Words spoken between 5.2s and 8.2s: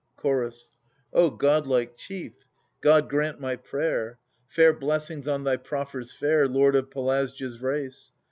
on thy proffers fair. Lord of Pelasgids race.